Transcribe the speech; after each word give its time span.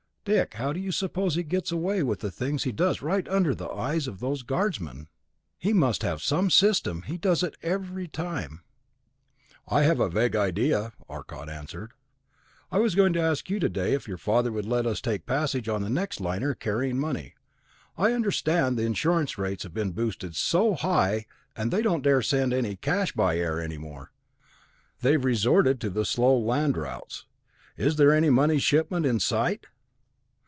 "Dick, 0.23 0.53
how 0.53 0.71
do 0.71 0.79
you 0.79 0.91
suppose 0.91 1.33
he 1.33 1.41
gets 1.41 1.71
away 1.71 2.03
with 2.03 2.19
the 2.19 2.29
things 2.29 2.61
he 2.63 2.71
does 2.71 3.01
right 3.01 3.27
under 3.27 3.55
the 3.55 3.67
eyes 3.71 4.05
of 4.05 4.19
those 4.19 4.41
Air 4.41 4.45
Guardsmen? 4.45 5.07
He 5.57 5.73
must 5.73 6.03
have 6.03 6.21
some 6.21 6.51
system; 6.51 7.01
he 7.01 7.17
does 7.17 7.41
it 7.41 7.57
every 7.63 8.07
time." 8.07 8.61
"I 9.67 9.81
have 9.81 9.99
a 9.99 10.09
vague 10.11 10.35
idea," 10.35 10.93
Arcot 11.09 11.49
answered. 11.49 11.93
"I 12.71 12.77
was 12.77 12.93
going 12.93 13.13
to 13.13 13.19
ask 13.19 13.49
you 13.49 13.59
today, 13.59 13.93
if 13.95 14.07
your 14.07 14.19
father 14.19 14.51
would 14.51 14.67
let 14.67 14.85
us 14.85 15.01
take 15.01 15.25
passage 15.25 15.67
on 15.67 15.81
the 15.81 15.89
next 15.89 16.21
liner 16.21 16.53
carrying 16.53 16.91
any 16.91 16.99
money. 17.01 17.33
I 17.97 18.13
understand 18.13 18.77
the 18.77 18.83
insurance 18.83 19.39
rates 19.39 19.63
have 19.63 19.73
been 19.73 19.91
boosted 19.91 20.35
so 20.35 20.75
high 20.75 21.25
that 21.55 21.71
they 21.71 21.81
don't 21.81 22.03
dare 22.03 22.21
to 22.21 22.27
send 22.27 22.53
any 22.53 22.75
cash 22.75 23.11
by 23.11 23.39
air 23.39 23.59
any 23.59 23.79
more. 23.79 24.11
They've 25.01 25.25
resorted 25.25 25.81
to 25.81 25.89
the 25.89 26.05
slow 26.05 26.37
land 26.37 26.77
routes. 26.77 27.25
Is 27.75 27.95
there 27.95 28.13
any 28.13 28.29
money 28.29 28.59
shipment 28.59 29.07
in 29.07 29.19
sight?" 29.19 29.65